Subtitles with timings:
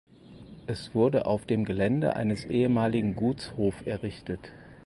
[0.65, 4.39] Es wurde auf dem Gelände eines ehemaligen Gutshof errichtet.